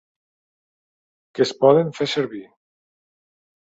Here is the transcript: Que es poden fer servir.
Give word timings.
Que 1.35 1.45
es 1.47 1.53
poden 1.61 1.95
fer 2.01 2.11
servir. 2.19 2.45